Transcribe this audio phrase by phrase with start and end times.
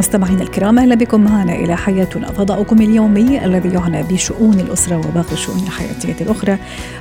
[0.00, 5.58] مستمعينا الكرام أهلا بكم معنا إلى حياتنا فضاؤكم اليومي الذي يعنى بشؤون الأسرة وباقي الشؤون
[5.58, 6.58] الحياتية الأخرى.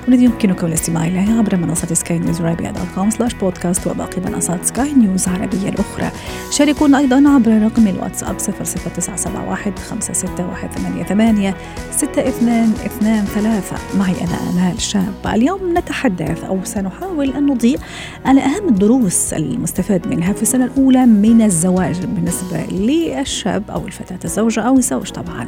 [0.07, 4.65] والذي يمكنكم الاستماع اليه عبر منصة سكاي نيوز عربيه dot com slash podcast وباقي منصات
[4.65, 6.11] سكاي نيوز عربيه الأخرى.
[6.51, 11.54] شاركونا أيضا عبر رقم الواتساب 00971 561
[11.92, 17.79] 6223 معي أنا امال شاب اليوم نتحدث أو سنحاول أن نضيء
[18.25, 24.61] على أهم الدروس المستفاد منها في السنة الأولى من الزواج بالنسبة للشاب أو الفتاة الزوجة
[24.61, 25.48] أو الزوج طبعا.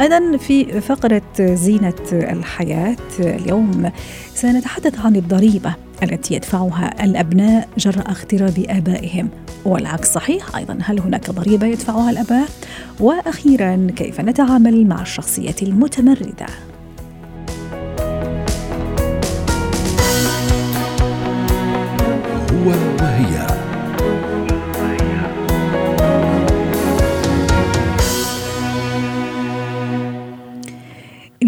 [0.00, 3.90] أيضا في فقرة زينة الحياة اليوم
[4.34, 9.28] سنتحدث عن الضريبة التي يدفعها الأبناء جراء اغتراب آبائهم.
[9.64, 12.48] والعكس صحيح أيضا هل هناك ضريبة يدفعها الآباء؟
[13.00, 16.46] وأخيرا كيف نتعامل مع الشخصية المتمردة؟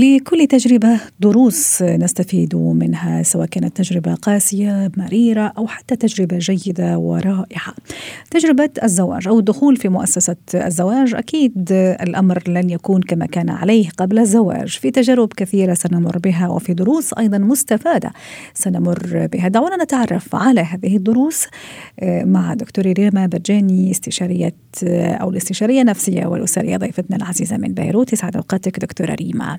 [0.03, 7.75] لكل تجربة دروس نستفيد منها سواء كانت تجربة قاسية مريرة أو حتى تجربة جيدة ورائعة.
[8.31, 14.19] تجربة الزواج أو الدخول في مؤسسة الزواج أكيد الأمر لن يكون كما كان عليه قبل
[14.19, 14.69] الزواج.
[14.69, 18.11] في تجارب كثيرة سنمر بها وفي دروس أيضا مستفادة
[18.55, 19.49] سنمر بها.
[19.49, 21.47] دعونا نتعرف على هذه الدروس
[22.03, 24.55] مع دكتورة ريما برجاني استشارية
[24.93, 28.13] أو الاستشارية النفسية والأسرية ضيفتنا العزيزة من بيروت.
[28.13, 29.59] يسعد أوقاتك دكتورة ريما.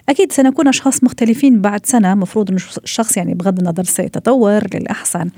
[0.09, 5.29] أكيد سنكون أشخاص مختلفين بعد سنة مفروض أن الشخص يعني بغض النظر سيتطور للأحسن.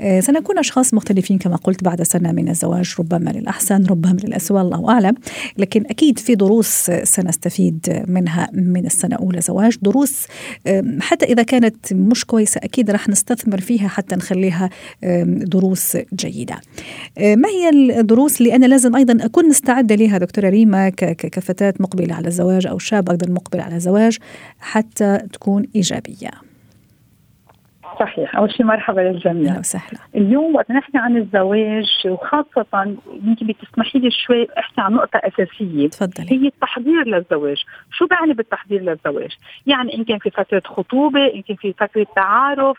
[0.00, 4.90] آه، سنكون أشخاص مختلفين كما قلت بعد سنة من الزواج ربما للأحسن ربما للأسوأ الله
[4.90, 5.14] أعلم.
[5.58, 9.76] لكن أكيد في دروس سنستفيد منها من السنة أولى زواج.
[9.82, 10.26] دروس
[11.00, 14.70] حتى إذا كانت مش كويسة أكيد راح نستثمر فيها حتى نخليها
[15.26, 16.60] دروس جيدة.
[17.18, 17.68] آه، ما هي
[18.00, 22.78] الدروس اللي أنا لازم أيضا أكون مستعدة لها دكتورة ريما كفتاة مقبلة على الزواج أو
[22.78, 24.05] شاب أيضا مقبل على الزواج؟
[24.60, 26.30] حتى تكون إيجابية.
[28.00, 28.36] صحيح.
[28.36, 29.50] أول شيء مرحبا للجميع.
[29.50, 29.98] أهلا وسهلا.
[30.14, 35.88] اليوم وقت نحكي عن الزواج وخاصة يمكن بتسمحي لي شوي أحكي عن نقطة أساسية.
[35.88, 36.32] تفضلي.
[36.32, 37.64] هي التحضير للزواج.
[37.92, 39.30] شو بعني بالتحضير للزواج؟
[39.66, 42.78] يعني إن كان في فترة خطوبة إن كان في فترة تعارف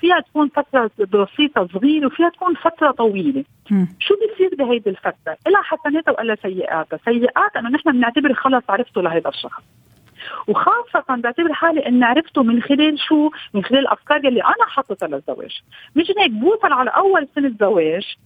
[0.00, 3.44] فيها تكون فترة بسيطة صغيرة وفيها تكون فترة طويلة.
[3.70, 3.84] م.
[3.98, 6.98] شو بيصير بهيدي الفترة؟ لها حسناتها ولا سيئاتها.
[7.04, 9.62] سيئات أنه نحن بنعتبر خلص عرفته لهذا الشخص.
[10.48, 15.62] وخاصة بعتبر حالي إني عرفته من خلال شو؟ من خلال الافكار اللي أنا حطيتها للزواج،
[15.96, 18.16] مش هيك بوصل على أول سنة زواج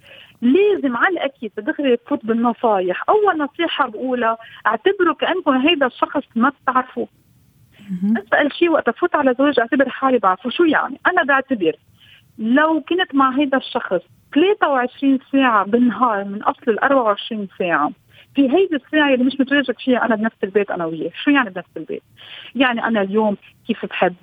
[0.43, 7.09] لازم على الأكيد دغري تفوت بالنصايح، أول نصيحة بقولها اعتبروا كأنكم هيدا الشخص ما بتعرفوه.
[8.17, 11.73] أسأل شيء وقت أفوت على زواج أعتبر حالي بعرفه، شو يعني؟ أنا بعتبر
[12.39, 14.01] لو كنت مع هيدا الشخص
[14.35, 17.91] 23 ساعة بالنهار من أصل ال 24 ساعة
[18.37, 21.69] في هيدي الساعة اللي مش متواجد فيها أنا بنفس البيت أنا وياه، شو يعني بنفس
[21.77, 22.03] البيت؟
[22.55, 23.37] يعني أنا اليوم
[23.67, 24.15] كيف بحب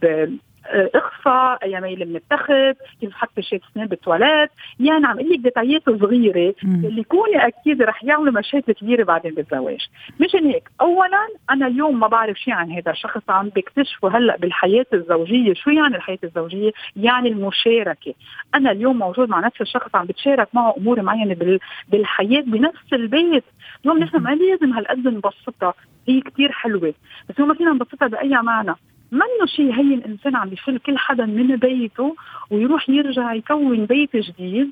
[0.74, 4.50] اخفى اي ميل بنتخذ كيف حط شيء سنين بالتواليت.
[4.80, 9.88] يعني عم أقول لك ديتايات صغيره اللي يكوني أكيد رح يعملوا مشاكل كبيرة بعدين بالزواج.
[10.20, 14.86] مشان هيك اولا أنا اليوم ما بعرف شيء عن هذا الشخص عم بكتشفه هلأ بالحياة
[14.94, 15.54] الزوجية.
[15.54, 18.14] شو يعني الحياة الزوجية؟ يعني المشاركة.
[18.56, 23.44] أنا اليوم موجود مع نفس الشخص عم بتشارك معه أمور معينة بالحياة بنفس البيت.
[23.84, 25.74] اليوم نحن ما لازم هالقد نبسطها.
[26.08, 26.94] هي كتير حلوة.
[27.30, 28.76] بس هو ما فينا نبسطها بأي معنى؟
[29.14, 32.16] منه شيء هي الإنسان عم بيفل كل حدا من بيته
[32.52, 34.70] ويروح يرجع يكون بيت جديد؟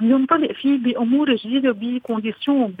[0.00, 2.74] ينطلق فيه بأمور جديدة وب conditions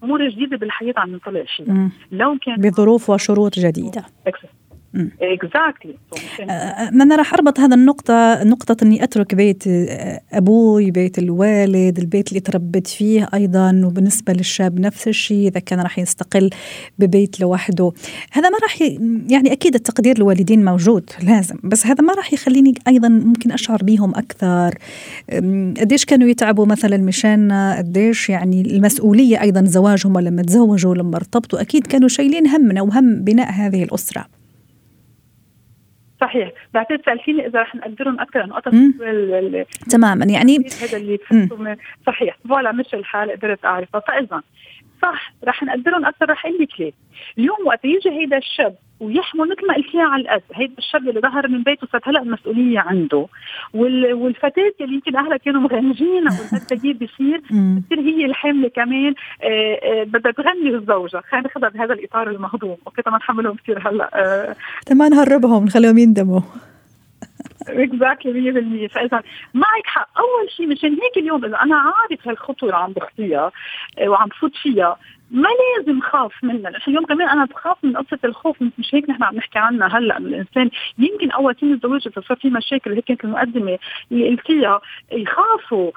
[0.00, 1.90] بامور جديدة بالحياة عم ينطلق فيها.
[2.12, 4.04] لو كان بظروف وشروط جديدة.
[4.94, 5.94] exactly
[6.40, 11.98] آه، آه، أنا راح أربط هذا النقطة نقطة إني أترك بيت آه، أبوي، بيت الوالد،
[11.98, 16.50] البيت اللي تربيت فيه أيضا وبالنسبة للشاب نفس الشيء إذا كان راح يستقل
[16.98, 17.92] ببيت لوحده،
[18.32, 18.80] هذا ما راح
[19.30, 24.10] يعني أكيد التقدير للوالدين موجود لازم، بس هذا ما راح يخليني أيضا ممكن أشعر بيهم
[24.14, 24.78] أكثر.
[25.80, 31.86] قديش كانوا يتعبوا مثلا مشان قديش يعني المسؤولية أيضا زواجهم لما تزوجوا لما ارتبطوا أكيد
[31.86, 34.41] كانوا شايلين همنا وهم بناء هذه الأسرة.
[36.22, 36.50] صحيح.
[36.74, 38.70] بعتقد سالتيني إذا رح نقدرهم أكثر نقطة
[39.90, 40.24] تماما.
[40.24, 41.18] يعني هذا اللي
[42.06, 42.36] صحيح.
[42.48, 44.42] voilà مش الحال قدرت اعرفها فاذا
[45.02, 46.92] صح رح نقدرهم أكثر رح أقول لك ليه.
[47.38, 51.48] اليوم وقت يجي هيدا الشاب ويحمل مثل ما قلتيها على القد هيدا الشاب اللي ظهر
[51.48, 53.26] من بيته صارت هلأ المسؤولية عنده.
[53.74, 54.14] وال...
[54.14, 57.38] والفتاة اللي يمكن أهلها كانوا مغنجينها والتغيير بيصير
[57.76, 59.14] بتصير هي الحامله كمان.
[59.42, 61.22] آه، آه، بدها تغني الزوجة.
[61.30, 62.76] خلينا ناخذها بهذا الإطار المهضوم.
[62.86, 64.10] okay طبعا نحملهم كثير هلأ.
[64.14, 64.56] آه.
[64.86, 66.40] تمام نهربهم نخليهم يندموا.
[67.68, 69.22] اكزاكتلي 100% فاذا
[69.54, 70.08] معك حق.
[70.18, 73.52] أول شيء مشان هيك اليوم إذا أنا عارف هالخطوة عم بخطيها
[74.06, 74.96] وعم بفوت فيها
[75.32, 75.48] ما
[75.78, 79.36] لازم خاف منها نحن اليوم كمان أنا بخاف من قصة الخوف مش هيك نحن عم
[79.36, 80.70] نحكي عنها هلأ الإنسان.
[80.98, 83.78] يمكن أول سنه الزواج إذا صار في مشاكل هيك كانت المقدمه
[84.12, 84.80] اللي قلتيها
[85.12, 85.90] يخافوا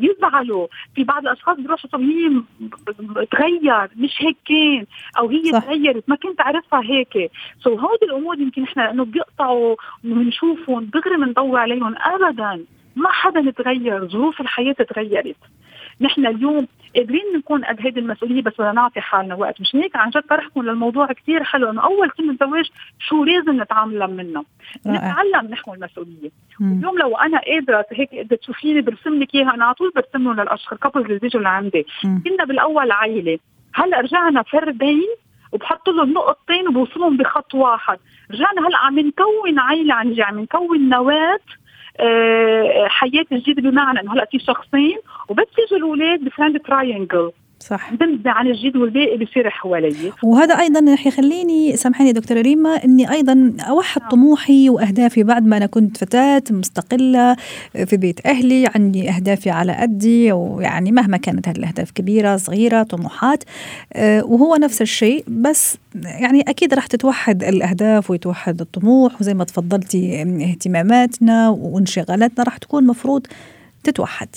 [0.00, 0.66] يزعلوا.
[0.94, 2.42] في بعض الأشخاص بيروحوا طب هي
[3.30, 4.86] تغير مش هيك كان
[5.18, 5.64] أو هي صح.
[5.64, 7.30] تغيرت ما كنت اعرفها هيك.
[7.60, 12.64] so هودي الأمور يمكن نحن لأنه بيقطعوا بنشوفهم دغري بنضوي عليهم ابدا.
[12.96, 15.36] ما حدا تغير ظروف الحياة تغيرت.
[16.00, 16.66] نحن اليوم
[16.96, 19.60] قادرين نكون قد هيدي المسؤولية بس بدنا نعطي حالنا وقت.
[19.60, 24.10] مش هيك؟ عن جد طرحكم للموضوع كثير حلو إنه أول كلمة زواج شو لازم نتعلم
[24.10, 24.44] منه.
[24.86, 26.30] نتعلم نحو المسؤولية.
[26.60, 30.40] اليوم لو أنا قادرة هيك قد تشوفيني برسم لك اياها أنا على طول برسم لهم
[30.40, 31.86] للأشخاص couples اللي بيجوا لعندي.
[32.02, 33.38] كنا بالأول عائله
[33.74, 35.08] هلأ رجعنا فردين
[35.52, 37.98] وبحط لهم نقطتين وبوصلهم بخط واحد.
[38.30, 41.40] رجعنا هلأ عم نكون عائله عن عم نكون نواة.
[42.88, 44.98] حياه جديده بمعنى إنه هلأ في شخصين
[45.28, 47.94] وبس يجوا الأولاد بفرند تراينجل صح.
[47.94, 53.52] بنبدا عن الجديد والباقي بصير حوالي وهذا أيضا رح يخليني سامحيني دكتورة ريما إني أيضا
[53.68, 54.10] أوحد نعم.
[54.10, 57.36] طموحي وأهدافي بعد ما أنا كنت فتاة مستقلة
[57.86, 63.44] في بيت أهلي عندي أهدافي على قدي ويعني مهما كانت هذه الأهداف كبيرة صغيرة طموحات
[63.92, 65.24] آه، وهو نفس الشيء.
[65.28, 72.86] بس يعني أكيد راح تتوحد الأهداف ويتوحد الطموح وزي ما تفضلتي اهتماماتنا وانشغالاتنا راح تكون
[72.86, 73.26] مفروض
[73.84, 74.28] تتوحد.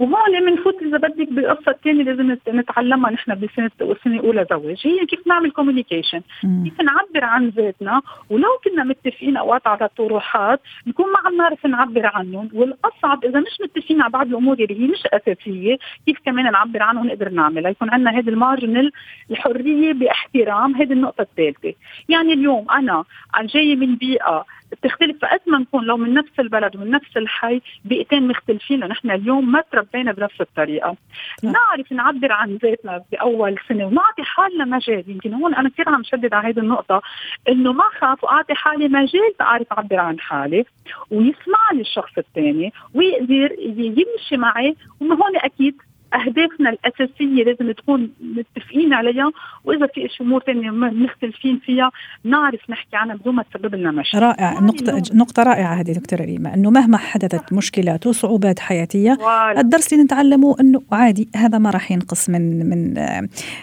[0.00, 4.86] وهون بنفوت إذا بدك بقصة ثانية لازم نتعلمها نحن بسنه وسنه اولى زواج.
[4.86, 6.20] هي كيف نعمل كوميونيكيشن
[6.64, 8.02] كيف نعبر عن ذاتنا.
[8.30, 12.48] ولو كنا متفقين أوقات على طروحات نكون ما عم نعرف نعبر عنهم.
[12.54, 17.06] والأصعب إذا مش متفقين على بعض الأمور اللي هي مش أساسية كيف كمان نعبر عنهم
[17.06, 18.90] نقدر نعملها؟ يكون عندنا هذا المارجن
[19.30, 21.74] الحرية باحترام هذه النقطة الثالثة.
[22.08, 23.04] يعني اليوم أنا
[23.44, 25.16] جاية من بيئة بتختلف.
[25.22, 29.62] فقد ما نكون لو من نفس البلد ومن نفس الحي بيئتين مختلفين نحن اليوم ما
[29.72, 30.96] تربينا بنفس الطريقة.
[31.42, 35.04] نعرف نعبر عن ذاتنا بأول سنة ونعطي حالنا مجال.
[35.06, 37.02] يمكن هون أنا كثير عم شدد على هذه النقطة
[37.48, 40.64] إنه ما خاف وأعطي حالي مجال تعرف أعبر عن حالي
[41.10, 44.76] ويسمعني الشخص الثاني ويقدر يمشي معي.
[45.00, 45.82] وهون أكيد
[46.14, 49.30] أهدافنا الأساسية لازم تكون متفقين عليها
[49.64, 51.90] وإذا في أمور ثانية مختلفين فيها
[52.24, 54.18] نعرف نحكي عنها بدون ما تسبب لنا مشاكل.
[54.18, 54.60] رائع.
[54.60, 59.60] نقطه نقطة رائعة هذه دكتورة ريما إنه مهما حدثت مشكلات وصعوبات حياتية والا.
[59.60, 62.94] الدرس اللي نتعلمه إنه عادي هذا ما راح ينقص من من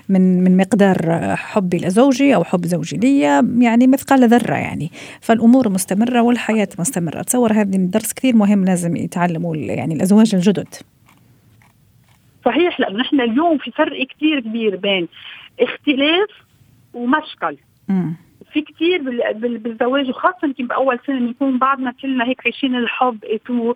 [0.09, 0.97] من من مقدار
[1.35, 3.19] حبي لزوجي أو حب زوجي لي
[3.65, 4.91] يعني مثقال ذرة يعني.
[5.21, 7.19] فالأمور مستمرة والحياة مستمرة.
[7.19, 10.67] اتصور هذا درس كثير مهم لازم يتعلموا يعني الأزواج الجدد.
[12.45, 15.07] صحيح لأنه نحن اليوم في فرق كثير كبير بين
[15.59, 16.29] اختلاف
[16.93, 17.57] ومشكل
[18.53, 19.01] في كثير
[19.57, 23.73] بالزواج وخاصة يمكن بأول سنة بنكون بعدنا كلنا هيك عايشين الحب ايتو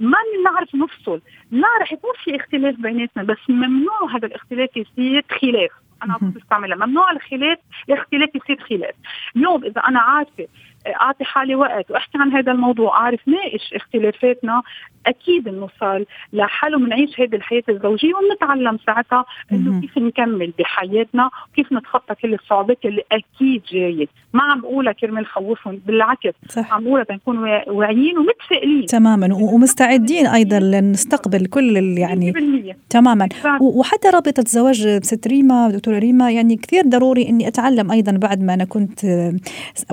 [0.00, 1.20] ما بنعرف نفصل.
[1.50, 5.70] لا رح يكون في اختلاف بيناتنا بس ممنوع هذا الاختلاف يصير خلاف.
[6.02, 6.86] أنا بستعملها.
[6.86, 7.58] ممنوع الخلاف
[7.88, 8.94] الاختلاف يصير خلاف.
[9.36, 10.48] اليوم إذا أنا عارفة
[10.86, 14.62] أعطي حالي وقت وأحكي عن هذا الموضوع اعرف ناقش اختلافاتنا
[15.06, 22.14] أكيد بنوصل لحل وبنعيش هذه الحياة الزوجية وبنتعلم ساعتها إنه كيف نكمل بحياتنا وكيف نتخطى
[22.14, 24.06] كل الصعوبات اللي أكيد جاية.
[24.32, 26.74] ما عم بقولها كرمال خوفهم بالعكس صح.
[26.74, 28.86] عم بقولها تنكون واعيين ومتفائلين.
[28.86, 33.28] تماما ومستعدين أيضا لنستقبل كل يعني 100% تماما.
[33.60, 38.54] وحتى رابطة زواج ست ريما دكتورة ريما يعني كثير ضروري إني أتعلم أيضا بعد ما
[38.54, 39.00] أنا كنت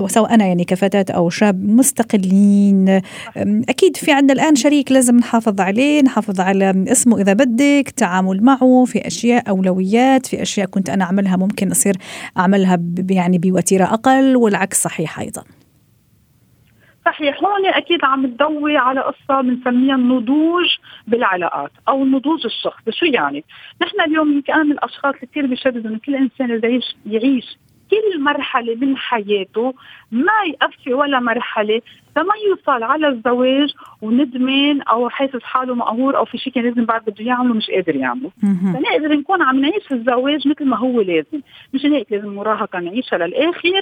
[0.06, 3.00] سواء أنا يعني كفتاه أو شاب مستقلين.
[3.68, 8.84] أكيد في عندنا الآن شريك لازم نحافظ عليه نحافظ على اسمه إذا بدك تعامل معه
[8.86, 11.94] في أشياء أولويات في أشياء كنت أنا أعملها ممكن أصير
[12.38, 12.78] أعملها
[13.10, 15.42] يعني بوتيرة أقل والعكس صحيح أيضا.
[17.06, 20.66] صحيح هون أكيد عم تضوي على قصة بنسميها النضوج
[21.06, 22.92] بالعلاقات أو النضوج الشخصي.
[22.92, 23.44] شو يعني؟
[23.82, 27.58] نحن اليوم أنا من الأشخاص كثير بيشددوا انه كل إنسان اللي يعيش
[27.90, 29.74] كل مرحلة من حياته
[30.12, 31.82] ما يقفي ولا مرحلة
[32.16, 37.04] لما يوصل على الزواج وندمان أو حاسس حاله مقهور أو في شيء كان لازم بعد
[37.04, 38.30] بده يعمله مش قادر يعمله.
[38.74, 41.40] فنقدر نكون عم نعيش الزواج مثل ما هو لازم.
[41.74, 43.80] مش هيك لازم مراهقة نعيشها للآخر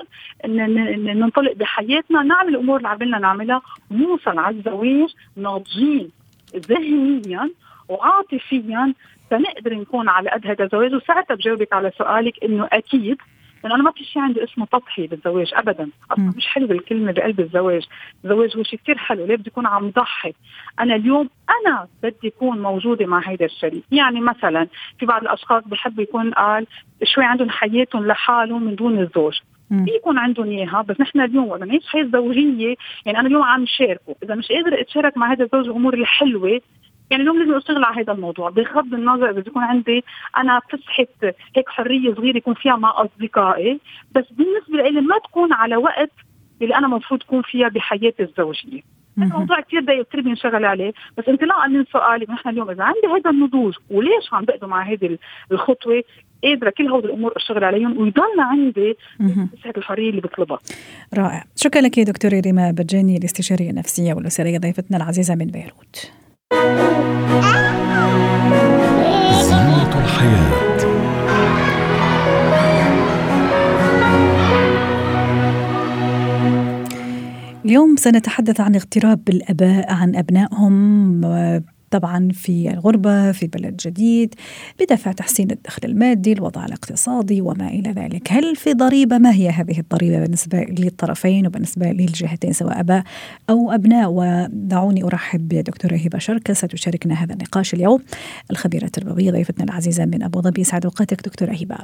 [1.15, 6.11] ننطلق بحياتنا نعمل الأمور اللي عملنا نعملها ونوصل على الزواج ناضجين
[6.57, 7.51] ذهنيا
[7.89, 8.95] وعاطفيا.
[9.31, 10.95] فنقدر نكون على قد هذا الزواج.
[10.95, 13.19] وساعتها بجاوبك على سؤالك إنه أكيد
[13.65, 15.91] لأنه أنا ما في شيء عندي اسمه تضحية بالزواج ابدا.
[16.11, 17.83] أصلا مش حلوة الكلمة بقلب الزواج.
[18.25, 20.35] الزواج هو شيء كثير حلو ليه بدي أكون عم ضحي؟
[20.81, 23.85] أنا اليوم أنا بدي أكون موجودة مع هيدا الشريك.
[23.93, 24.67] يعني مثلا
[24.99, 26.67] في بعض الأشخاص بحب يكون قال
[27.05, 29.39] شوي عندهم حياتهم لحالهم من دون الزوج.
[29.69, 32.75] في يكون عندهم إياها بس نحن اليوم وقت نعيش حياة زوجية
[33.07, 34.17] يعني أنا اليوم عم شاركه.
[34.23, 36.61] إذا مش قادر أتشارك مع هذا الزوج الأمور الحلوة
[37.11, 38.51] يعني اليوم لازم أشتغل على هذا الموضوع.
[38.51, 40.05] بغض النظر إذا بيكون عندي
[40.37, 43.81] أنا فسحة هيك حرية صغيرة يكون فيها مع أصدقائي
[44.15, 46.11] بس بالنسبة لي ما تكون على وقت
[46.63, 48.81] اللي أنا المفروض أكون فيها بحياتي الزوجية.
[49.19, 53.31] الموضوع كثير ضيق كثير بينشغل عليه بس انطلاقا من سؤالي نحن اليوم إذا عندي هذا
[53.31, 55.19] النضوج وليش عم بقدم مع هذه
[55.53, 56.03] الخطوة
[56.45, 60.59] قادرة كل هول الأمور أشتغل عليهم ويضل عندي مساحه الحرية اللي بطلبها.
[61.15, 66.18] رائع، شكرا لك دكتورة ريما بجاني الاستشارية النفسية والأسرية ضيفتنا العزيزة من بيروت.
[69.43, 70.79] زينة الحياة.
[77.65, 81.21] اليوم سنتحدث عن اغتراب الأباء عن أبنائهم
[81.91, 84.35] طبعا في الغربة في بلد جديد
[84.81, 88.33] بدافع تحسين الدخل المادي الوضع الاقتصادي وما إلى ذلك.
[88.33, 93.03] هل في ضريبة؟ ما هي هذه الضريبة بالنسبة للطرفين وبالنسبة للجهتين سواء أباء
[93.51, 98.03] أو أبناء؟ ودعوني أرحب بدكتورة هبة شركة ستشاركنا هذا النقاش اليوم.
[98.51, 101.77] الخبيرة التربوية ضيفتنا العزيزة من أبو ظبي سعد أوقاتك دكتورة هبة.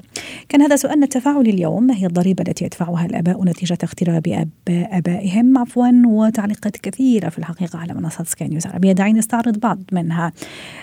[0.48, 1.82] كان هذا سؤالنا التفاعلي اليوم.
[1.82, 5.58] ما هي الضريبة التي يدفعها الآباء نتيجة اغتراب أب آبائهم.
[5.58, 8.92] عفوا وتعليقات كثيرة في الحقيقة على منصات سكاي نيوز عربية.
[8.92, 10.32] دعينا نستعرض بعض منها.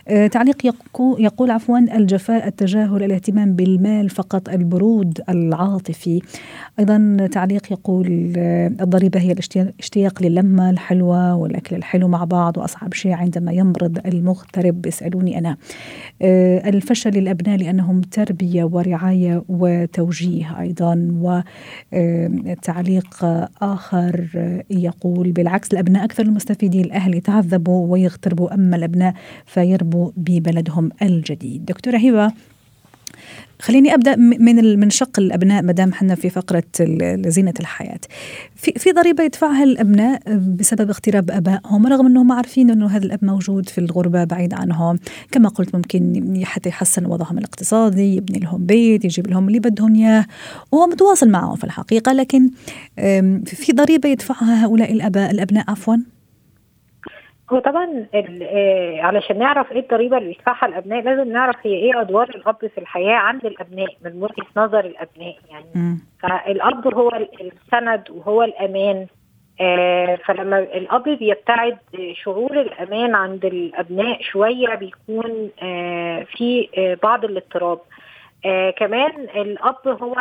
[0.07, 0.75] آه، تعليق
[1.19, 6.21] يقول عفوا الجفاء التجاهل الاهتمام بالمال فقط البرود العاطفي.
[6.79, 13.11] أيضا تعليق يقول آه، الضريبة هي الاشتياق للمة الحلوة والأكل الحلو مع بعض وأصعب شيء
[13.11, 14.81] عندما يمرض المغترب.
[14.81, 15.57] بيسألوني أنا.
[16.21, 21.07] آه، الفشل للأبناء لأنهم تربية ورعاية وتوجيه أيضا.
[21.93, 23.25] وتعليق
[23.61, 24.27] آخر
[24.69, 29.00] يقول بالعكس الأبناء أكثر المستفيدين الأهل يتعذبوا ويغتربوا أما الأبناء
[29.45, 31.65] فيربوا ببلدهم الجديد.
[31.65, 32.31] دكتورة هبة
[33.59, 36.63] خليني أبدأ من من شق الأبناء ما دام إحنا في فقرة
[37.27, 37.99] زينة الحياة.
[38.55, 43.69] في في ضريبة يدفعها الأبناء بسبب اغتراب أبائهم رغم أنهم عارفين أنه هذا الأب موجود
[43.69, 44.99] في الغربة بعيد عنهم،
[45.31, 50.25] كما قلت ممكن حتى يحسن وضعهم الاقتصادي، يبني لهم بيت، يجيب لهم اللي بدهم إياه،
[50.71, 52.13] وهو متواصل معهم في الحقيقة.
[52.13, 52.49] لكن
[53.45, 55.95] في ضريبة يدفعها هؤلاء الأباء الأبناء عفوا؟
[57.51, 62.29] هو طبعا آه، علشان نعرف إيه الضريبة اللي بيدفعها الأبناء لازم نعرف هي إيه أدوار
[62.29, 65.65] الأب في الحياة عند الأبناء من وجهة نظر الأبناء يعني.
[65.75, 65.97] م.
[66.23, 69.07] فالأب هو السند وهو الأمان.
[69.61, 71.77] آه فلما الأب بيبتعد
[72.13, 77.79] شعور الأمان عند الأبناء شوية بيكون آه في آه بعض الاضطراب.
[78.77, 80.15] كمان الأب هو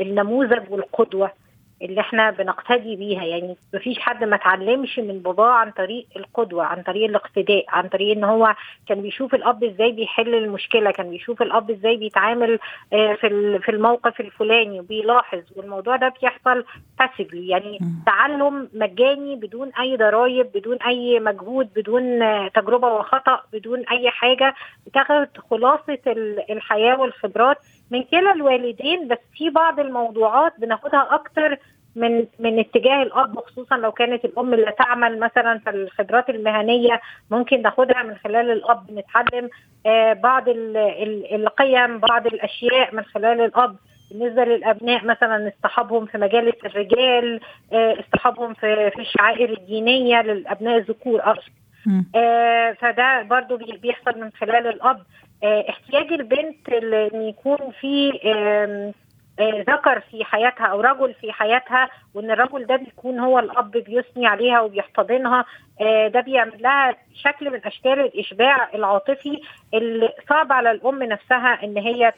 [0.00, 1.30] النموذج والقدوة.
[1.82, 3.24] اللي إحنا بنقتدي بيها.
[3.24, 8.16] يعني مفيش حد ما اتعلمش من باباه عن طريق القدوة عن طريق الاقتداء عن طريق
[8.16, 8.54] إن هو
[8.88, 12.58] كان بيشوف الأب إزاي بيحل المشكلة كان بيشوف الأب إزاي بيتعامل
[12.92, 15.40] آه، في في الموقف الفلاني وبيلاحظ.
[15.56, 16.64] والموضوع ده بيحصل
[16.98, 22.20] باسفلي يعني تعلم مجاني بدون أي ضرائب بدون أي مجهود بدون
[22.50, 24.54] تجربة وخطأ بدون أي حاجة
[24.86, 25.98] بتاخد خلاصة
[26.50, 27.56] الحياة والخبرات
[27.90, 31.58] من كلا الوالدين بس في بعض الموضوعات بناخدها أكتر
[31.96, 37.62] من من اتجاه الأب خصوصا لو كانت الأم اللي تعمل مثلا في الخبرات المهنية ممكن
[37.62, 39.50] ناخدها من خلال الأب نتعلم
[39.86, 43.76] آه بعض القيم بعض الأشياء من خلال الأب.
[44.10, 47.40] بالنسبة للأبناء مثلا اصطحابهم في مجالس الرجال
[47.72, 51.52] آه اصطحابهم في في الشعائر الدينية للأبناء الذكور اقصد
[52.16, 55.02] آه فده برضو بيحصل من خلال الأب.
[55.44, 58.20] احتياج البنت إن يكون في
[59.40, 64.26] آه، ذكر في حياتها أو رجل في حياتها وإن الرجل ده بيكون هو الأب بيثني
[64.26, 65.44] عليها وبيحتضنها
[65.80, 69.40] آه، ده بيعمل لها شكل من أشكال الإشباع العاطفي
[69.74, 72.12] اللي صعب على الأم نفسها إن هي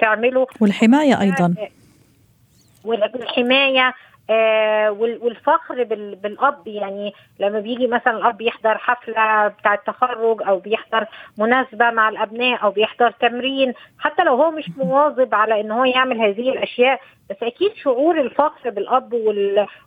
[0.00, 0.46] تعمله.
[0.60, 1.54] والحماية أيضا.
[2.84, 3.94] والحماية
[4.30, 5.84] آه والفخر
[6.22, 6.62] بالأب.
[6.68, 11.06] يعني لما بيجي مثلا الأب يحضر حفلة بتاع التخرج أو بيحضر
[11.38, 16.20] مناسبة مع الأبناء أو بيحضر تمرين حتى لو هو مش مواظب على إن هو يعمل
[16.20, 19.12] هذه الأشياء بس أكيد شعور الفخر بالأب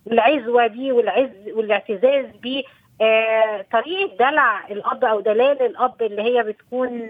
[0.05, 2.63] والعزوة بيه والعز والاعتزاز بيه
[3.01, 7.09] آه طريقة دلع الأب أو دلال الأب اللي هي بتكون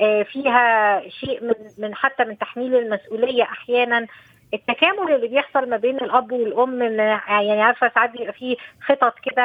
[0.00, 4.06] آه فيها شيء من من حتى من تحميل المسؤولية أحيانا.
[4.54, 9.44] التكامل اللي بيحصل ما بين الأب والأم يعني عارفة ساعات بيبقى في خطط كده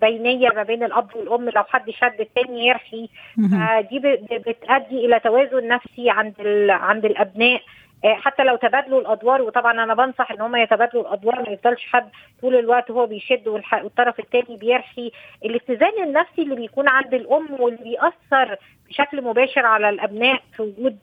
[0.00, 3.08] بينية ما بين الأب والأم لو حد شد التاني يرخي.
[3.36, 3.98] فدي
[4.46, 6.34] بتؤدي إلى توازن نفسي عند
[6.70, 7.62] عند الأبناء.
[8.04, 12.08] آه، حتى لو تبادلوا الأدوار وطبعا أنا بنصح إن هم يتبادلوا الأدوار ما يفضلش حد
[12.40, 15.12] طول الوقت هو بيشد والطرف الثاني بيرخي.
[15.44, 18.56] الاتزان النفسي اللي بيكون عند الأم واللي بيأثر
[18.88, 20.96] بشكل مباشر على الأبناء في وجود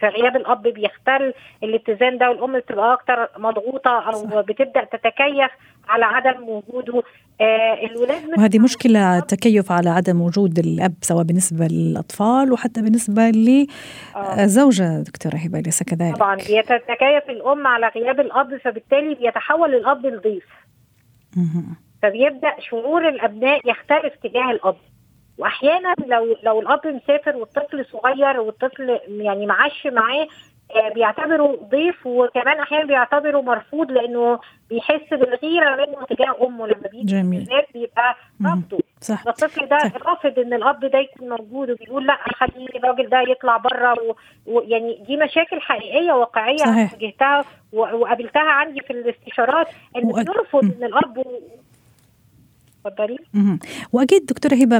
[0.00, 5.50] في غياب الأب بيختل الاتزان ده والأم بتبقى أكتر مضغوطة أو بتبدأ تتكيف
[5.88, 7.02] على عدم وجوده.
[7.40, 14.98] آه الولاد وهذه مشكلة التكيف على عدم وجود الأب سواء بالنسبة للأطفال وحتى بالنسبة لزوجه
[14.98, 15.02] آه.
[15.02, 20.44] دكتورة هبة أليس كذلك؟ طبعا بيتكيف الأم على غياب الأب فبالتالي بيتحول الأب لضيف.
[22.02, 24.76] فبيبدأ شعور الأبناء يختلف تجاه الأب.
[25.38, 30.26] واحيانا لو لو الاب مسافر والطفل صغير والطفل يعني معاش معاه
[30.76, 34.38] آه، بيعتبره ضيف وكمان أحيانا بيعتبره مرفوض لأنه
[34.70, 36.66] بيحس بالغيرة منه تجاه أمه.
[36.66, 37.48] لما بيجي جميل.
[37.74, 39.26] بيبقى رفضه صح.
[39.26, 43.94] الطفل ده رافض إن الأب ده يكون موجود وبيقول لأ خلي الراجل ده يطلع بره
[44.46, 51.24] ويعني دي مشاكل حقيقية واقعية واجهتها وقابلتها عندي في الاستشارات إن بيرفض إن الأب
[53.92, 54.76] وأكيد دكتورة هبة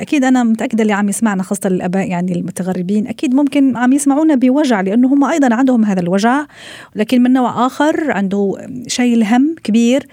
[0.00, 4.80] أكيد أنا متأكدة اللي عم يسمعنا خاصة الآباء يعني المتغربين أكيد ممكن عم يسمعونا بوجع
[4.80, 6.46] لأنه هم أيضا عندهم هذا الوجع
[6.94, 10.06] لكن من نوع آخر عنده شيء الهم كبير.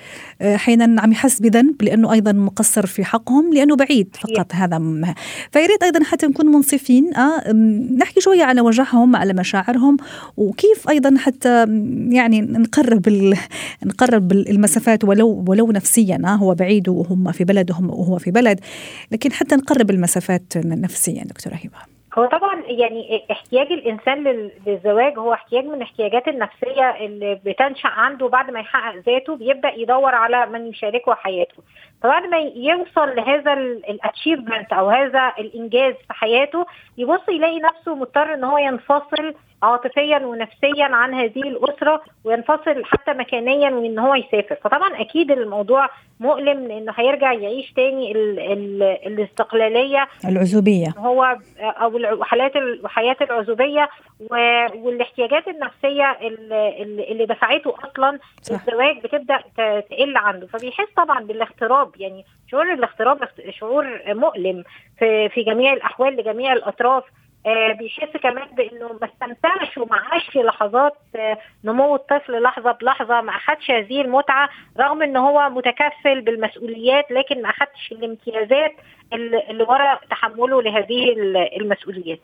[0.43, 4.77] أحيانا عم يحس بذنب لأنه أيضا مقصر في حقهم لأنه بعيد فقط هذا
[5.51, 7.51] فيريد أيضا حتى نكون منصفين أه
[7.97, 9.97] نحكي شوية على وجعهم على مشاعرهم
[10.37, 11.65] وكيف أيضا حتى
[12.09, 13.09] يعني نقرب
[13.85, 18.59] نقرب المسافات ولو ولو نفسيا أه هو بعيد وهم في بلدهم وهو في بلد
[19.11, 22.02] لكن حتى نقرب المسافات نفسيا دكتورة هبة.
[22.17, 24.23] هو طبعا يعني احتياج الإنسان
[24.67, 30.15] للزواج هو احتياج من الاحتياجات النفسية اللي بتنشأ عنده بعد ما يحقق ذاته بيبدأ يدور
[30.15, 31.63] على من يشاركه حياته.
[32.03, 36.65] فبعد ما يوصل لهذا الاتشيفمنت أو هذا الإنجاز في حياته
[36.97, 39.33] يبص يلاقي نفسه مضطر إن هو ينفصل
[39.63, 44.55] عاطفيا ونفسيا عن هذه الأسرة وينفصل حتى مكانيا وان هو يسافر.
[44.55, 50.07] فطبعا أكيد الموضوع مؤلم لأنه هيرجع يعيش تاني ال ال الاستقلالية.
[50.25, 50.87] العزوبية.
[50.97, 53.89] هو أو حالات الحياة العزوبية
[54.75, 58.19] والاحتياجات النفسية اللي, دفعته أصلا.
[58.51, 59.39] الزواج بتبدأ
[59.89, 60.47] تقل عنده.
[60.47, 64.63] فبيحس طبعا بالاغتراب يعني شعور الاغتراب شعور مؤلم
[64.99, 67.03] في في جميع الأحوال لجميع الأطراف.
[67.45, 73.21] آه بيحس كمان بإنه ما استمتعش وما عاش لحظات آه نمو الطفل لحظة بلحظة.
[73.21, 78.71] ما أخدش هذه المتعة رغم إن هو متكفل بالمسؤوليات لكن ما اخدش الامتيازات
[79.13, 81.13] اللي ورا تحمله لهذه
[81.61, 82.19] المسؤوليات.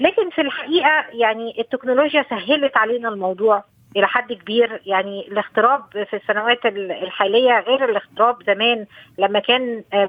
[0.00, 3.64] لكن في الحقيقة يعني التكنولوجيا سهلت علينا الموضوع.
[3.96, 4.80] إلى حد كبير.
[4.86, 8.86] يعني الاغتراب في السنوات الحالية غير الاغتراب زمان
[9.18, 10.04] لما كان آه،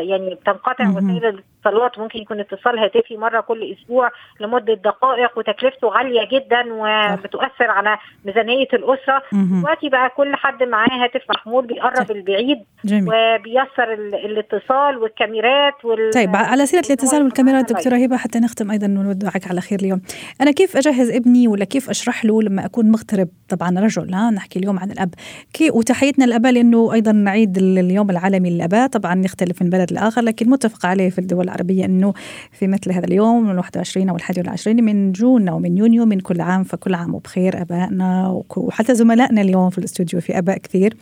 [0.00, 6.28] يعني بتنقطع وسائل الاتصالات ممكن يكون اتصال هاتفي مرة كل أسبوع لمدة دقائق وتكلفته غالية
[6.32, 9.22] جدا وبتؤثر على ميزانية الأسرة.
[9.32, 13.92] دلوقتي بقى كل حد معاه هاتف محمول بيقرب البعيد وبيسر
[14.24, 19.60] الاتصال والكاميرات وال طيب على سيرة الاتصال والكاميرات دكتورة هبة حتى نختم أيضا ونودعك على
[19.60, 20.00] خير اليوم.
[20.40, 24.58] أنا كيف أجهز ابني ولا كيف أشرح له لما أكون مغترب؟ طبعا رجل ها نحكي
[24.58, 25.14] اليوم عن الأب.
[25.52, 28.88] كي وتحيتنا للاباء لأنه أيضا نعيد اليوم العالمي للأباء.
[28.88, 32.12] طبعا يختلف من بلد لآخر لكن متفق عليه في الدول العربية أنه
[32.52, 36.20] في مثل هذا اليوم من 21 أو الحادي والعشرين من جون أو من يونيو من
[36.20, 40.96] كل عام فكل عام وبخير أبائنا وحتى زملائنا اليوم في الاستوديو في أباء كثير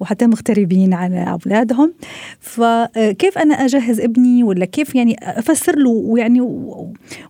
[0.00, 1.94] وحتى مغتربين عن أولادهم.
[2.40, 6.40] فكيف أنا أجهز ابني ولا كيف يعني أفسر له ويعني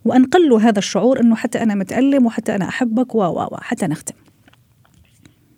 [0.05, 4.22] وأنقل له هذا الشعور أنه حتى أنا متألم وحتى أنا أحبك وحتى نختم؟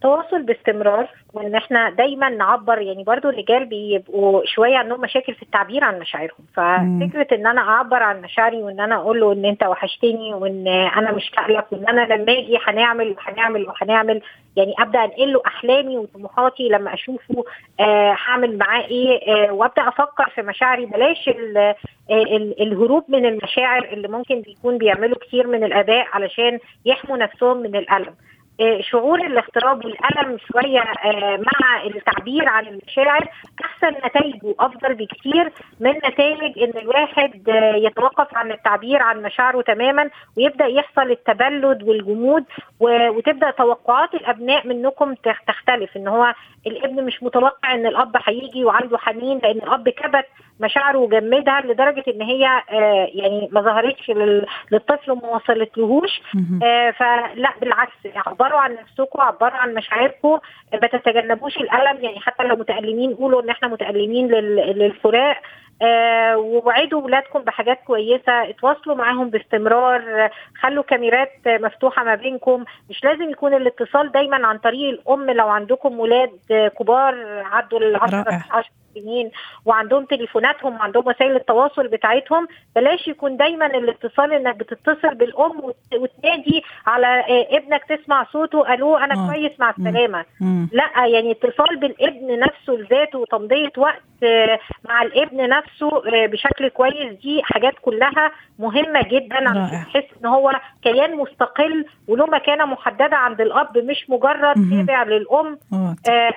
[0.05, 5.83] تواصل باستمرار وإن إحنا دايما نعبر يعني برضو الرجال بيبقوا شوية عندهم مشاكل في التعبير
[5.83, 6.45] عن مشاعرهم.
[6.53, 11.11] ففكرة إن أنا أعبر عن مشاعري وإن أنا أقول له إن أنت وحشتني وإن أنا
[11.11, 14.21] مشتاق لك وإن أنا لما أجي هنعمل وهنعمل وهنعمل
[14.55, 17.43] يعني أبدأ أنقل له أحلامي وطموحاتي لما أشوفه
[17.79, 20.85] آه هعمل معاه إيه آه وأبدأ أفكر في مشاعري.
[20.85, 21.57] بلاش ال
[22.11, 27.75] ال الهروب من المشاعر اللي ممكن بيكون بيعملوا كتير من الاباء علشان يحموا نفسهم من
[27.75, 28.05] الألم.
[28.05, 28.15] آه،
[28.81, 33.29] شعور الاغتراب والالم شوية آه، مع التعبير عن المشاعر
[33.65, 40.09] أحسن نتائجه أفضل بكثير من نتائج إن الواحد آه، يتوقف عن التعبير عن مشاعره تماما
[40.37, 42.43] ويبدأ يحصل التبلد والجمود
[42.79, 45.13] وتبدأ توقعات الأبناء منكم
[45.47, 46.33] تختلف إن هو
[46.67, 50.25] الابن مش متوقع إن الأب هيجي وعنده حنين لأن الأب كبت
[50.59, 54.11] مشاعره وجمدها لدرجة إن هي آه يعني ما ظهرتش
[54.71, 56.21] للطفل وما وصلتلهوش
[56.63, 57.93] آه فلا بالعكس
[58.45, 60.39] عبروا عن نفسكم عبروا عن مشاعركم
[60.81, 62.03] ما تتجنبوش الألم.
[62.03, 65.37] يعني حتى لو متألمين قولوا إن إحنا متألمين للفراق.
[65.81, 68.49] آه ووعدوا اولادكم بحاجات كويسة.
[68.49, 70.29] اتواصلوا معاهم باستمرار.
[70.61, 72.63] خلوا كاميرات مفتوحة ما بينكم.
[72.89, 75.29] مش لازم يكون الاتصال دايما عن طريق الأم.
[75.29, 76.39] لو عندكم ولاد
[76.79, 79.31] كبار عدوا ال 10 10 سنين
[79.65, 85.61] وعندهم تليفوناتهم وعندهم وسائل التواصل بتاعتهم بلاش يكون دايما الاتصال إنك بتتصل بالأم
[85.93, 89.27] وتنادي على آه، ابنك تسمع صوته ألو أنا آه.
[89.31, 90.25] كويس مع السلامة.
[90.71, 95.64] لا يعني اتصال بالابن نفسه لذاته وتمضية وقت آه، مع الابن نفسه
[96.31, 99.49] بشكل كويس دي حاجات كلها مهمة جدا.
[99.49, 100.51] عشان تحس إن هو
[100.83, 105.57] كيان مستقل وله مكانه محددة عند الأب مش مجرد تابع للأم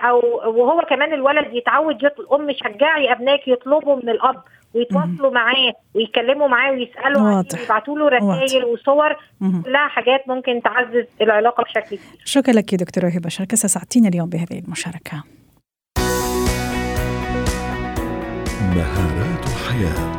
[0.02, 4.42] أو وهو كمان الولد يتعود الأم شجعي أبنائك يطلبوا من الأب
[4.74, 9.16] ويتواصلوا معاه ويتكلموا معاه ويسألوا ويبعتوا له رسائل وصور
[9.64, 12.00] كلها حاجات ممكن تعزز العلاقة بشكل كبير.
[12.24, 15.22] شكرا لك دكتورة هبه شركسه ساعتين اليوم بهذه المشاركة.
[18.78, 20.18] مهارات الحياة.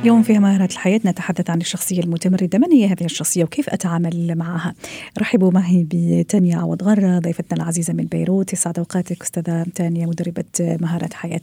[0.00, 2.58] اليوم في مهارات الحياة نتحدث عن الشخصية المتمردة.
[2.58, 4.74] من هي هذه الشخصية وكيف أتعامل معها؟
[5.18, 8.52] رحبوا معي بتانيا عوض غرة ضيفتنا العزيزة من بيروت.
[8.52, 11.40] يسعد أوقاتك أستاذة تانيا مدربة مهارات حياة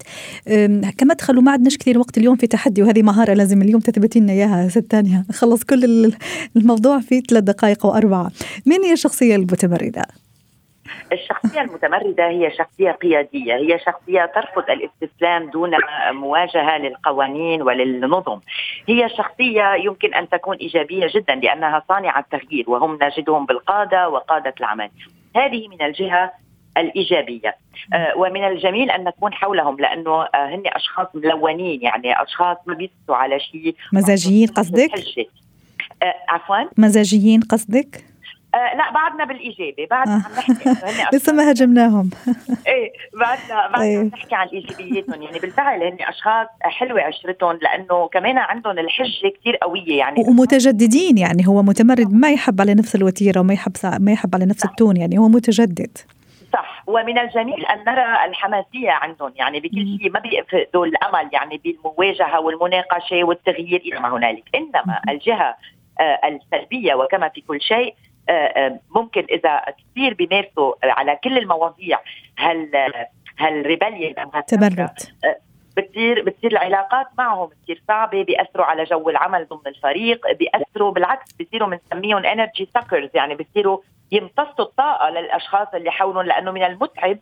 [0.97, 4.33] كما تخلوا ما عندناش كثير وقت اليوم في تحدي وهذه مهارة لازم اليوم تثبتي لنا
[4.33, 5.25] إياها ست تانيا.
[5.39, 6.13] خلص كل
[6.55, 8.31] الموضوع في ثلاث دقائق وأربعة.
[8.65, 10.05] من هي الشخصية المتمردة؟
[11.11, 15.71] الشخصية المتمردة هي شخصية قيادية هي شخصية ترفض الاستسلام دون
[16.11, 18.39] مواجهة للقوانين وللنظم.
[18.87, 24.89] هي شخصية يمكن أن تكون إيجابية جدا لأنها صانعة تغيير وهم نجدهم بالقادة وقادة العمل.
[25.35, 26.31] هذه من الجهة
[26.77, 27.55] الإيجابية.
[27.93, 33.15] آه ومن الجميل أن نكون حولهم لأنه آه هن أشخاص ملونين يعني أشخاص ما بيسوا
[33.15, 33.75] على شيء.
[33.93, 34.91] مزاجيين قصدك؟
[36.03, 38.10] آه عفوا؟ مزاجيين قصدك؟
[38.55, 40.69] آه لا بعدنا بالايجابي بعدنا عم نحكي.
[41.17, 42.09] لسه ما هاجمناهم.
[42.67, 44.03] إيه بعدنا بعدنا أيه.
[44.03, 49.97] نحكي عن ايجابياتهم يعني بالفعل هن أشخاص حلوة عشرتهم لأنه كمان عندهم الحجة كثير قوية
[49.97, 50.23] يعني.
[50.27, 54.65] ومتجددين يعني هو متمرد ما يحب على نفس الوتيرة وما يحب ما يحب على نفس
[54.65, 55.97] التون يعني هو متجدد.
[56.53, 56.83] صح.
[56.87, 63.23] ومن الجميل أن نرى الحماسية عندهم يعني بكل شيء ما بيفقدوا الأمل يعني بالمواجهة والمناقشة
[63.23, 64.43] والتغيير إلى ما هنالك.
[64.55, 65.55] إنما الجهة
[65.99, 68.10] آه، السلبية وكما في كل شيء آه، آه،
[68.95, 71.99] ممكن إذا كثير بيمارسوا على كل المواضيع
[72.37, 72.71] هل
[73.39, 74.13] هال rebellion
[74.47, 74.99] تبرد
[75.77, 81.69] بتصير بتصير العلاقات معهم كثير صعبة بيأثروا على جو العمل ضمن الفريق بيأثروا بالعكس بيصيروا
[81.69, 83.79] بنسميهم energy suckers يعني بيصيروا
[84.11, 87.17] يمتصوا الطاقة للأشخاص اللي حولهم لأنه من المتعب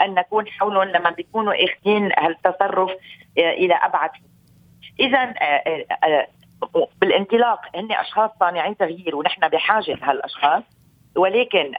[0.00, 2.90] أن نكون حولهم لما بيكونوا اخذين هالتصرف
[3.38, 4.10] إلى أبعد
[5.00, 5.34] اذا
[7.00, 10.62] بالانطلاق هن أشخاص صانعين تغيير ونحن بحاجة لهالأشخاص
[11.16, 11.72] ولكن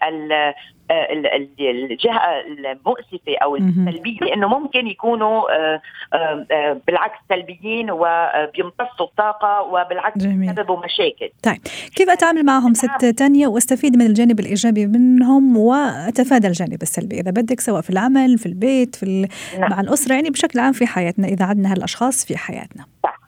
[1.60, 5.82] الجهة المؤسفة أو السلبية إنه ممكن يكونوا آه،
[6.14, 11.30] آه، آه، بالعكس سلبيين وبيمتصوا الطاقة وبالعكس يسببوا مشاكل.
[11.44, 11.62] طيب
[11.96, 17.60] كيف أتعامل معهم ست تانية وأستفيد من الجانب الإيجابي منهم وأتفادى الجانب السلبي إذا بدك
[17.60, 19.28] سواء في العمل في البيت في
[19.60, 19.72] نعم.
[19.72, 22.86] مع الأسرة يعني بشكل عام في حياتنا إذا عندنا هالأشخاص في حياتنا.
[23.04, 23.21] صح.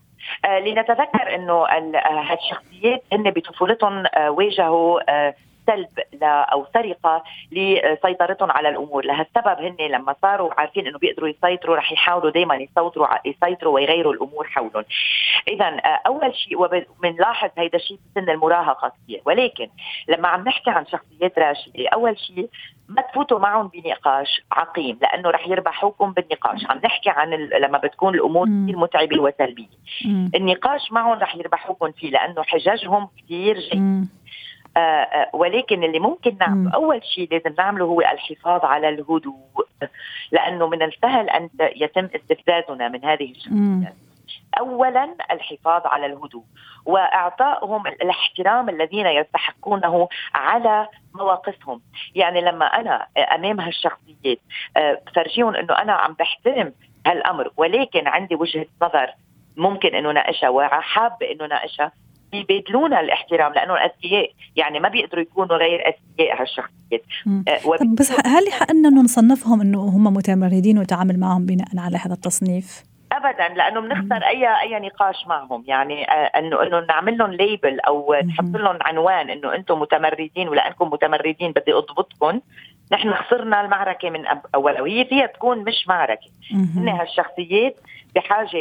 [0.45, 5.35] آه لنتذكر إنه هالشخصيات هن بطفولتهم آه واجهوا آه
[5.67, 5.87] سلب
[6.23, 9.05] أو سرقة لسيطرتهم على الأمور.
[9.05, 14.47] لهالسبب هن لما صاروا عارفين إنه بيقدروا يسيطروا رح يحاولوا دائما يسيطروا يسيطروا ويغيروا الأمور
[14.47, 14.85] حولهم.
[15.47, 19.21] اذا آه، أول شيء وبنلاحظ هيدا الشيء بسن المراهقة كثير.
[19.25, 19.69] ولكن
[20.07, 22.49] لما عم نحكي عن شخصيات راشدة أول شيء
[22.89, 26.65] ما تفوتوا معهم بنقاش عقيم لأنه رح يربحوكم بالنقاش.
[26.69, 29.67] عم نحكي عن لما بتكون الأمور كثير متعبة وسلبية.
[30.35, 34.07] النقاش معهم رح يربحوكم فيه لأنه حججهم كثير جيد.
[34.77, 39.67] آه، آه، ولكن اللي ممكن نعمله أول شيء لازم نعمله هو الحفاظ على الهدوء
[40.31, 43.93] لأنه من السهل أن يتم استفزازنا من هذه الشخصيات
[44.59, 46.43] اولا الحفاظ على الهدوء
[46.85, 51.81] وإعطائهم الاحترام الذين يستحقونه على مواقفهم.
[52.15, 54.39] يعني لما أنا أمام هالشخصيات
[54.77, 56.73] آه، فرجيهم إنه أنا عم بحترم
[57.07, 59.13] هالأمر ولكن عندي وجهة نظر
[59.57, 61.91] ممكن إنه ناقشها وحابة إنه ناقشها
[62.31, 67.03] بيبادلونا الاحترام لأنه الاذكياء يعني ما بيقدروا يكونوا غير اذكياء هالشخصيات.
[67.47, 72.83] أه بس هل حقنا إنه نصنفهم انه هم متمردين ونتعامل معهم بناء على هذا التصنيف؟
[73.17, 75.63] ابدا لأنه بنخسر اي أي نقاش معهم.
[75.67, 80.89] يعني آه، انه إنه نعمل لهم ليبل أو نحط لهم عنوان إنه أنتم متمردين ولانكم
[80.89, 82.39] متمردين بدي أضبطكم.
[82.91, 86.27] نحن خسرنا المعركة من اول وهي فيها تكون مش معركة.
[86.51, 87.75] هن هالشخصيات
[88.15, 88.57] بحاجة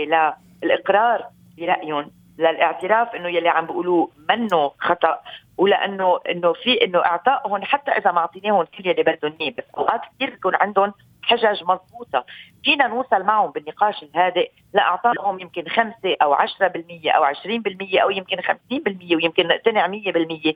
[0.63, 1.27] للاقرار
[1.59, 5.21] برأيهم للاعتراف إنه يلي عم بيقولوه منه خطأ
[5.59, 9.53] ولأنه إنه في إنه إعطائهم حتى إذا ما أعطيناهم كل اللي بدهم إياه.
[9.59, 12.25] بس أوقات كثير بيكون عندهم حجج مضبوطة.
[12.65, 14.51] فينا نوصل معهم بالنقاش الهادئ.
[14.75, 20.55] لاعطائهم يمكن 5 أو 10% أو 20% أو يمكن 50% ويمكن نقتنع 100%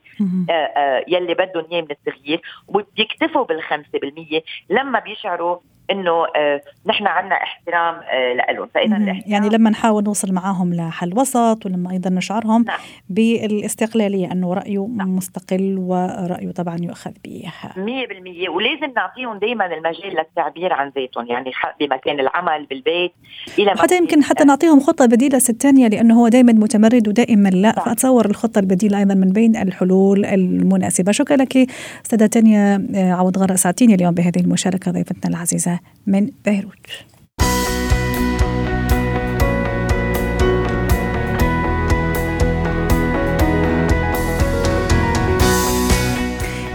[0.49, 2.41] آه، آه، يلي بدهم إياه من التغيير.
[2.67, 5.57] وبيكتفوا بال 5% لما بيشعروا
[5.91, 11.65] إنه آه نحن عندنا احترام آه لهم فاذا يعني لما نحاول نوصل معاهم لحل وسط
[11.65, 12.77] ولما أيضا نشعرهم نعم.
[13.09, 15.15] بالاستقلالية إنه رايه نعم.
[15.15, 17.43] مستقل ورايه طبعا يؤخذ به.
[17.75, 23.11] 100% ولازم نعطيهم دائما المجال للتعبير عن ذاتهم يعني بمكان العمل بالبيت
[23.59, 27.49] إلى حتى يمكن حتى نعطيهم خطة بديلة ست ثانية لأنه هو دائما متمرد ودائما.
[27.49, 27.85] لا نعم.
[27.85, 31.11] فأتصور الخطة البديلة أيضا من بين الحلول المناسبة.
[31.11, 31.57] شكرا لك
[32.05, 35.76] استاذه تانيا آه، عوض غراء ساعتين اليوم بهذه المشاركة ضيفتنا العزيزة
[36.07, 36.87] من بيروت.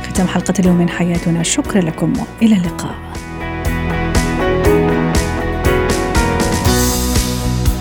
[0.03, 1.43] ختام حلقة اليوم من حياتنا.
[1.43, 2.95] شكرا لكم وإلى اللقاء.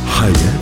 [0.08, 0.61] حياتي